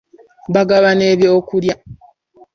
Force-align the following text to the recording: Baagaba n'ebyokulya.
Baagaba 0.53 0.89
n'ebyokulya. 0.97 1.75